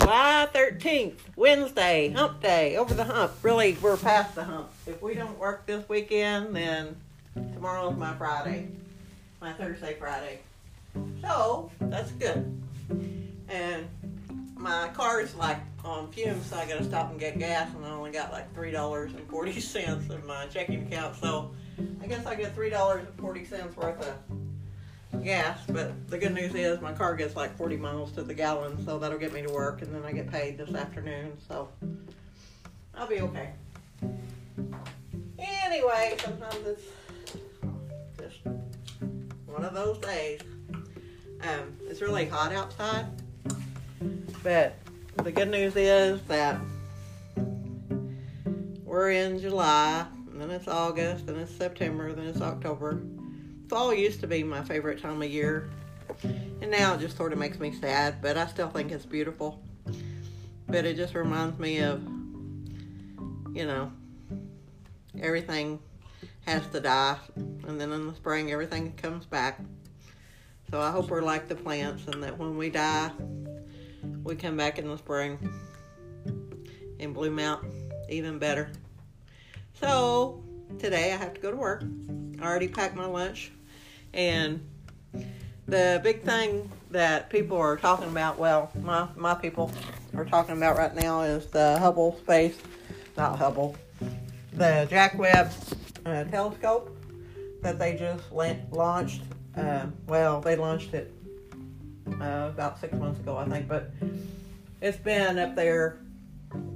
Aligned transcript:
July 0.00 0.48
13th, 0.54 1.18
Wednesday, 1.36 2.08
hump 2.08 2.40
day, 2.40 2.78
over 2.78 2.94
the 2.94 3.04
hump. 3.04 3.32
Really, 3.42 3.76
we're 3.82 3.98
past 3.98 4.34
the 4.34 4.42
hump. 4.42 4.70
If 4.86 5.02
we 5.02 5.14
don't 5.14 5.38
work 5.38 5.66
this 5.66 5.86
weekend, 5.90 6.56
then 6.56 6.96
tomorrow's 7.34 7.98
my 7.98 8.14
Friday, 8.14 8.68
my 9.42 9.52
Thursday, 9.52 9.96
Friday. 9.98 10.38
So, 11.20 11.70
that's 11.80 12.12
good. 12.12 12.62
And 13.50 13.86
my 14.56 14.88
car 14.94 15.20
is 15.20 15.34
like 15.34 15.58
on 15.84 16.10
fumes, 16.12 16.46
so 16.46 16.56
I 16.56 16.66
gotta 16.66 16.84
stop 16.84 17.10
and 17.10 17.20
get 17.20 17.38
gas, 17.38 17.68
and 17.74 17.84
I 17.84 17.90
only 17.90 18.10
got 18.10 18.32
like 18.32 18.54
$3.40 18.54 20.10
in 20.10 20.26
my 20.26 20.46
checking 20.46 20.86
account. 20.86 21.14
So, 21.16 21.50
I 22.02 22.06
guess 22.06 22.24
I 22.24 22.36
get 22.36 22.56
$3.40 22.56 23.76
worth 23.76 24.08
of 24.08 24.14
gas, 25.22 25.58
but 25.68 26.08
the 26.08 26.18
good 26.18 26.34
news 26.34 26.54
is 26.54 26.80
my 26.80 26.92
car 26.92 27.14
gets 27.14 27.36
like 27.36 27.56
40 27.56 27.76
miles 27.76 28.12
to 28.12 28.22
the 28.22 28.34
gallon, 28.34 28.84
so 28.84 28.98
that'll 28.98 29.18
get 29.18 29.32
me 29.32 29.42
to 29.42 29.52
work, 29.52 29.82
and 29.82 29.94
then 29.94 30.04
I 30.04 30.12
get 30.12 30.30
paid 30.30 30.58
this 30.58 30.74
afternoon, 30.74 31.36
so 31.48 31.68
I'll 32.94 33.06
be 33.06 33.20
okay. 33.20 33.50
Anyway, 35.38 36.16
sometimes 36.22 36.56
it's 36.66 36.82
just 38.18 38.38
one 39.46 39.64
of 39.64 39.74
those 39.74 39.98
days. 39.98 40.40
Um, 41.42 41.76
it's 41.88 42.00
really 42.00 42.26
hot 42.26 42.52
outside, 42.52 43.06
but 44.42 44.74
the 45.16 45.32
good 45.32 45.50
news 45.50 45.74
is 45.76 46.20
that 46.22 46.60
we're 48.84 49.10
in 49.10 49.38
July, 49.38 50.06
and 50.30 50.40
then 50.40 50.50
it's 50.50 50.68
August, 50.68 51.28
and 51.28 51.38
it's 51.38 51.54
September, 51.54 52.12
then 52.12 52.26
it's 52.26 52.40
October 52.40 53.00
fall 53.70 53.94
used 53.94 54.20
to 54.20 54.26
be 54.26 54.42
my 54.42 54.64
favorite 54.64 55.00
time 55.00 55.22
of 55.22 55.30
year, 55.30 55.70
and 56.60 56.72
now 56.72 56.94
it 56.94 57.00
just 57.00 57.16
sort 57.16 57.32
of 57.32 57.38
makes 57.38 57.60
me 57.60 57.70
sad, 57.70 58.20
but 58.20 58.36
I 58.36 58.48
still 58.48 58.68
think 58.68 58.90
it's 58.90 59.06
beautiful. 59.06 59.62
But 60.66 60.84
it 60.84 60.96
just 60.96 61.14
reminds 61.14 61.56
me 61.56 61.78
of, 61.78 62.02
you 63.54 63.64
know, 63.66 63.92
everything 65.22 65.78
has 66.46 66.66
to 66.72 66.80
die, 66.80 67.16
and 67.36 67.80
then 67.80 67.92
in 67.92 68.08
the 68.08 68.14
spring, 68.16 68.50
everything 68.50 68.92
comes 68.94 69.24
back. 69.24 69.60
So 70.72 70.80
I 70.80 70.90
hope 70.90 71.08
we're 71.08 71.22
like 71.22 71.46
the 71.46 71.54
plants, 71.54 72.08
and 72.08 72.24
that 72.24 72.36
when 72.36 72.56
we 72.56 72.70
die, 72.70 73.12
we 74.24 74.34
come 74.34 74.56
back 74.56 74.80
in 74.80 74.88
the 74.88 74.98
spring 74.98 75.38
and 76.98 77.14
bloom 77.14 77.38
out 77.38 77.64
even 78.08 78.40
better. 78.40 78.72
So 79.74 80.42
today 80.80 81.12
I 81.12 81.16
have 81.16 81.34
to 81.34 81.40
go 81.40 81.52
to 81.52 81.56
work. 81.56 81.84
I 82.40 82.44
already 82.44 82.66
packed 82.66 82.96
my 82.96 83.06
lunch. 83.06 83.52
And 84.12 84.68
the 85.66 86.00
big 86.02 86.22
thing 86.22 86.70
that 86.90 87.30
people 87.30 87.56
are 87.56 87.76
talking 87.76 88.08
about, 88.08 88.38
well, 88.38 88.70
my, 88.82 89.08
my 89.16 89.34
people 89.34 89.70
are 90.14 90.24
talking 90.24 90.56
about 90.56 90.76
right 90.76 90.94
now 90.94 91.22
is 91.22 91.46
the 91.46 91.78
Hubble 91.78 92.16
space, 92.18 92.56
not 93.16 93.38
Hubble, 93.38 93.76
the 94.52 94.86
Jack 94.90 95.16
Webb 95.16 95.52
uh, 96.04 96.24
telescope 96.24 96.96
that 97.62 97.78
they 97.78 97.96
just 97.96 98.32
launched. 98.32 99.22
Uh, 99.56 99.86
well, 100.06 100.40
they 100.40 100.56
launched 100.56 100.94
it 100.94 101.12
uh, 102.20 102.50
about 102.52 102.80
six 102.80 102.92
months 102.94 103.20
ago, 103.20 103.36
I 103.36 103.48
think, 103.48 103.68
but 103.68 103.90
it's 104.80 104.96
been 104.96 105.38
up 105.38 105.54
there, 105.54 105.98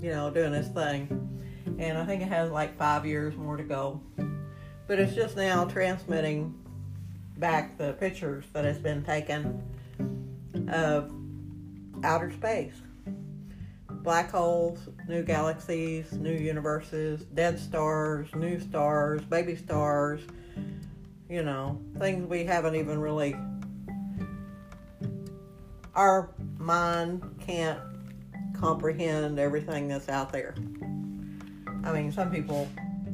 you 0.00 0.10
know, 0.10 0.30
doing 0.30 0.54
its 0.54 0.68
thing. 0.68 1.26
And 1.78 1.96
I 1.96 2.04
think 2.04 2.22
it 2.22 2.28
has 2.28 2.50
like 2.50 2.76
five 2.76 3.06
years 3.06 3.36
more 3.36 3.56
to 3.56 3.62
go. 3.62 4.00
But 4.86 4.98
it's 4.98 5.14
just 5.14 5.36
now 5.36 5.64
transmitting 5.66 6.54
back 7.40 7.78
the 7.78 7.94
pictures 7.94 8.44
that 8.52 8.64
has 8.64 8.78
been 8.78 9.02
taken 9.02 9.62
of 10.70 11.10
outer 12.04 12.30
space. 12.30 12.74
Black 13.90 14.30
holes, 14.30 14.78
new 15.08 15.22
galaxies, 15.22 16.12
new 16.12 16.32
universes, 16.32 17.22
dead 17.34 17.58
stars, 17.58 18.28
new 18.34 18.60
stars, 18.60 19.22
baby 19.22 19.56
stars, 19.56 20.20
you 21.28 21.42
know, 21.42 21.80
things 21.98 22.28
we 22.28 22.44
haven't 22.44 22.74
even 22.76 22.98
really, 22.98 23.36
our 25.94 26.30
mind 26.58 27.22
can't 27.40 27.80
comprehend 28.58 29.38
everything 29.38 29.88
that's 29.88 30.08
out 30.08 30.32
there. 30.32 30.54
I 31.84 31.92
mean, 31.92 32.12
some 32.12 32.30
people 32.30 32.68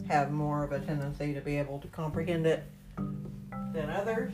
have 0.08 0.30
more 0.30 0.64
of 0.64 0.72
a 0.72 0.80
tendency 0.80 1.34
to 1.34 1.40
be 1.40 1.56
able 1.56 1.78
to 1.80 1.88
comprehend 1.88 2.46
it 2.46 2.64
than 3.76 3.90
others. 3.90 4.32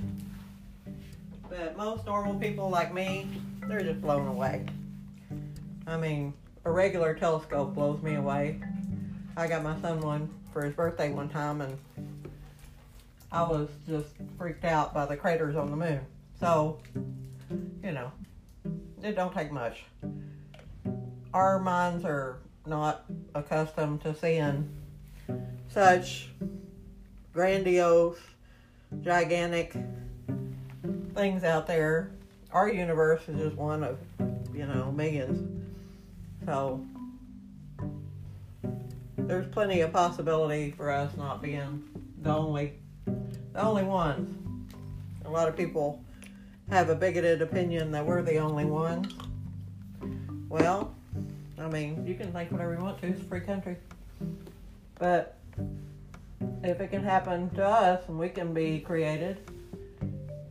But 1.51 1.77
most 1.77 2.07
normal 2.07 2.37
people 2.37 2.71
like 2.71 2.95
me, 2.95 3.27
they're 3.67 3.83
just 3.83 4.01
blown 4.01 4.29
away. 4.29 4.65
I 5.87 5.97
mean, 5.97 6.33
a 6.65 6.71
regular 6.71 7.13
telescope 7.13 7.75
blows 7.75 8.01
me 8.03 8.15
away. 8.15 8.61
I 9.37 9.49
got 9.49 9.65
my 9.65 9.79
son 9.81 10.01
one 10.01 10.31
for 10.53 10.65
his 10.65 10.75
birthday 10.75 11.11
one 11.11 11.29
time 11.29 11.61
and 11.61 11.77
I 13.33 13.43
was 13.43 13.69
just 13.89 14.11
freaked 14.39 14.65
out 14.65 14.95
by 14.95 15.07
the 15.07 15.17
craters 15.17 15.57
on 15.57 15.71
the 15.71 15.77
moon. 15.77 16.01
So, 16.39 16.79
you 17.83 17.93
know, 17.93 18.13
it 19.03 19.17
don't 19.17 19.35
take 19.35 19.51
much. 19.51 19.85
Our 21.35 21.59
minds 21.59 22.05
are 22.05 22.39
not 22.65 23.07
accustomed 23.35 24.03
to 24.03 24.15
seeing 24.15 24.71
such 25.69 26.29
grandiose 27.33 28.19
gigantic 29.01 29.75
things 31.15 31.45
out 31.45 31.67
there. 31.67 32.11
Our 32.53 32.69
universe 32.69 33.23
is 33.29 33.39
just 33.39 33.57
one 33.57 33.83
of, 33.83 33.99
you 34.55 34.67
know, 34.67 34.93
millions. 34.93 35.49
So 36.45 36.85
there's 39.17 39.47
plenty 39.53 39.81
of 39.81 39.93
possibility 39.93 40.73
for 40.73 40.91
us 40.91 41.17
not 41.17 41.41
being 41.41 41.83
the 42.21 42.35
only 42.35 42.75
the 43.07 43.61
only 43.61 43.85
ones. 43.85 44.37
A 45.25 45.31
lot 45.31 45.49
of 45.49 45.57
people 45.57 46.03
have 46.71 46.89
a 46.89 46.95
bigoted 46.95 47.43
opinion 47.43 47.91
that 47.93 48.05
we're 48.05 48.23
the 48.23 48.39
only 48.39 48.65
ones. 48.65 49.15
Well, 50.49 50.95
I 51.59 51.69
mean, 51.69 52.07
you 52.07 52.15
can 52.15 52.33
think 52.33 52.51
whatever 52.51 52.75
you 52.75 52.81
want 52.81 53.01
to. 53.01 53.07
It's 53.09 53.21
a 53.21 53.25
free 53.25 53.41
country. 53.41 53.77
But 54.99 55.37
if 56.63 56.81
it 56.81 56.91
can 56.91 57.03
happen 57.03 57.51
to 57.51 57.67
us 57.67 58.05
and 58.09 58.19
we 58.19 58.29
can 58.29 58.55
be 58.55 58.81
created 58.81 59.39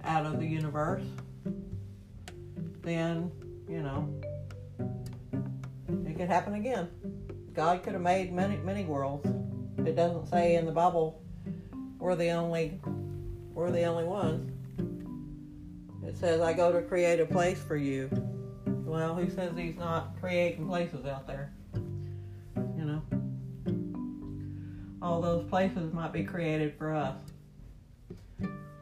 out 0.03 0.25
of 0.25 0.39
the 0.39 0.45
universe, 0.45 1.03
then, 2.81 3.31
you 3.69 3.81
know, 3.81 4.09
it 6.05 6.17
could 6.17 6.27
happen 6.27 6.55
again. 6.55 6.89
God 7.53 7.83
could 7.83 7.93
have 7.93 8.01
made 8.01 8.33
many, 8.33 8.57
many 8.57 8.83
worlds. 8.83 9.27
It 9.77 9.95
doesn't 9.95 10.27
say 10.27 10.55
in 10.55 10.65
the 10.65 10.71
Bible 10.71 11.21
we're 11.99 12.15
the 12.15 12.29
only 12.29 12.79
we're 13.53 13.71
the 13.71 13.83
only 13.83 14.03
ones. 14.03 14.51
It 16.05 16.17
says 16.17 16.41
I 16.41 16.53
go 16.53 16.71
to 16.71 16.81
create 16.81 17.19
a 17.19 17.25
place 17.25 17.61
for 17.61 17.75
you. 17.75 18.09
Well, 18.65 19.15
who 19.15 19.29
says 19.29 19.51
he's 19.55 19.77
not 19.77 20.19
creating 20.19 20.67
places 20.67 21.05
out 21.05 21.27
there? 21.27 21.53
You 22.55 22.85
know? 22.85 23.20
All 25.01 25.21
those 25.21 25.43
places 25.49 25.93
might 25.93 26.13
be 26.13 26.23
created 26.23 26.75
for 26.77 26.93
us. 26.93 27.15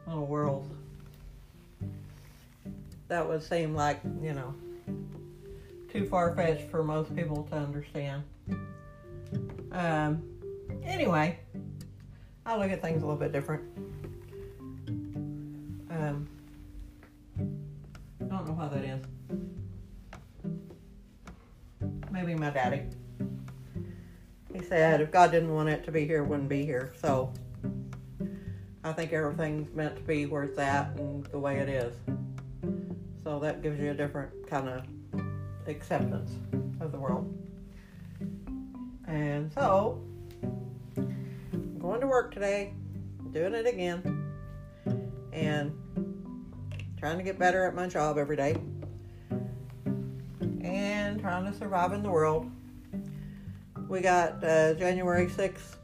Little 0.06 0.26
worlds. 0.26 0.68
That 3.08 3.28
would 3.28 3.42
seem 3.42 3.74
like, 3.74 4.00
you 4.22 4.34
know, 4.34 4.54
too 5.92 6.06
far 6.06 6.34
fetched 6.34 6.70
for 6.70 6.84
most 6.84 7.14
people 7.16 7.44
to 7.50 7.56
understand. 7.56 8.22
Um, 9.72 10.22
anyway, 10.84 11.38
I 12.46 12.56
look 12.56 12.70
at 12.70 12.82
things 12.82 13.02
a 13.02 13.06
little 13.06 13.18
bit 13.20 13.32
different. 13.32 13.62
Um, 15.90 16.28
I 17.38 18.24
don't 18.24 18.46
know 18.46 18.52
why 18.52 18.68
that 18.68 18.84
is. 18.84 19.04
Maybe 22.12 22.34
my 22.34 22.50
daddy. 22.50 22.82
He 24.60 24.66
said 24.66 25.00
if 25.00 25.10
God 25.10 25.30
didn't 25.30 25.54
want 25.54 25.70
it 25.70 25.84
to 25.84 25.92
be 25.92 26.04
here, 26.04 26.22
it 26.22 26.26
wouldn't 26.26 26.50
be 26.50 26.66
here. 26.66 26.92
So 27.00 27.32
I 28.84 28.92
think 28.92 29.10
everything's 29.10 29.74
meant 29.74 29.96
to 29.96 30.02
be 30.02 30.26
where 30.26 30.42
it's 30.42 30.58
at 30.58 30.94
and 30.98 31.24
the 31.26 31.38
way 31.38 31.56
it 31.60 31.68
is. 31.70 31.94
So 33.24 33.38
that 33.38 33.62
gives 33.62 33.80
you 33.80 33.92
a 33.92 33.94
different 33.94 34.30
kind 34.46 34.68
of 34.68 34.84
acceptance 35.66 36.32
of 36.78 36.92
the 36.92 36.98
world. 36.98 37.34
And 39.06 39.50
so, 39.54 40.04
I'm 40.98 41.78
going 41.78 42.02
to 42.02 42.06
work 42.06 42.34
today, 42.34 42.74
doing 43.32 43.54
it 43.54 43.66
again, 43.66 44.30
and 45.32 45.72
trying 46.98 47.16
to 47.16 47.24
get 47.24 47.38
better 47.38 47.64
at 47.64 47.74
my 47.74 47.88
job 47.88 48.18
every 48.18 48.36
day, 48.36 48.56
and 50.62 51.18
trying 51.18 51.50
to 51.50 51.58
survive 51.58 51.92
in 51.92 52.02
the 52.02 52.10
world 52.10 52.50
we 53.90 54.00
got 54.00 54.42
uh, 54.42 54.72
January 54.74 55.26
6th 55.26 55.76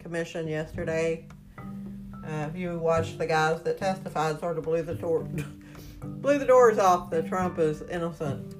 commission 0.00 0.48
yesterday. 0.48 1.26
Uh, 1.58 2.48
if 2.50 2.56
you 2.56 2.78
watched 2.78 3.18
the 3.18 3.26
guys 3.26 3.62
that 3.62 3.78
testified, 3.78 4.40
sort 4.40 4.58
of 4.58 4.64
blew 4.64 4.82
the 4.82 4.94
door, 4.94 5.28
blew 6.02 6.38
the 6.38 6.46
doors 6.46 6.78
off 6.78 7.10
that 7.10 7.28
Trump 7.28 7.58
is 7.58 7.82
innocent. 7.82 8.54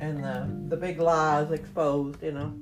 and 0.00 0.22
the 0.22 0.48
the 0.68 0.76
big 0.76 1.00
lies 1.00 1.50
exposed. 1.50 2.22
You 2.22 2.32
know, 2.32 2.52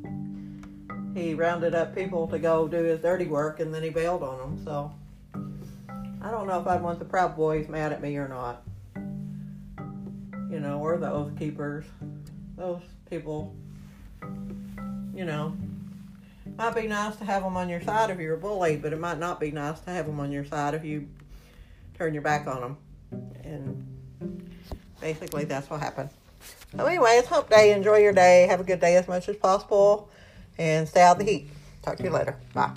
he 1.14 1.34
rounded 1.34 1.74
up 1.74 1.94
people 1.94 2.26
to 2.28 2.38
go 2.38 2.68
do 2.68 2.82
his 2.82 3.00
dirty 3.00 3.26
work, 3.26 3.60
and 3.60 3.74
then 3.74 3.82
he 3.82 3.90
bailed 3.90 4.22
on 4.22 4.38
them. 4.38 4.64
So 4.64 4.92
I 6.22 6.30
don't 6.30 6.46
know 6.46 6.60
if 6.60 6.66
I'd 6.66 6.82
want 6.82 6.98
the 6.98 7.04
Proud 7.04 7.36
Boys 7.36 7.68
mad 7.68 7.92
at 7.92 8.00
me 8.00 8.16
or 8.16 8.28
not. 8.28 8.62
You 10.50 10.60
know, 10.60 10.78
or 10.80 10.96
the 10.96 11.10
Oath 11.10 11.36
Keepers. 11.38 11.84
Those 12.56 12.82
people, 13.10 13.54
you 15.14 15.24
know, 15.24 15.56
might 16.56 16.74
be 16.74 16.86
nice 16.86 17.16
to 17.16 17.24
have 17.24 17.42
them 17.42 17.56
on 17.56 17.68
your 17.68 17.82
side 17.82 18.10
if 18.10 18.18
you're 18.18 18.34
a 18.34 18.38
bully, 18.38 18.76
but 18.76 18.92
it 18.92 18.98
might 18.98 19.18
not 19.18 19.38
be 19.38 19.50
nice 19.50 19.78
to 19.80 19.90
have 19.90 20.06
them 20.06 20.18
on 20.20 20.32
your 20.32 20.44
side 20.44 20.74
if 20.74 20.84
you 20.84 21.06
turn 21.98 22.14
your 22.14 22.22
back 22.22 22.46
on 22.46 22.60
them. 22.60 22.76
And 23.44 24.50
basically, 25.00 25.44
that's 25.44 25.68
what 25.68 25.80
happened. 25.80 26.10
So, 26.76 26.86
anyway, 26.86 27.12
it's 27.18 27.28
hump 27.28 27.50
day. 27.50 27.72
Enjoy 27.72 27.98
your 27.98 28.12
day. 28.12 28.46
Have 28.48 28.60
a 28.60 28.64
good 28.64 28.80
day 28.80 28.96
as 28.96 29.06
much 29.06 29.28
as 29.28 29.36
possible. 29.36 30.08
And 30.58 30.88
stay 30.88 31.02
out 31.02 31.20
of 31.20 31.26
the 31.26 31.30
heat. 31.30 31.50
Talk 31.82 31.96
to 31.98 32.04
you 32.04 32.10
later. 32.10 32.36
Bye. 32.54 32.72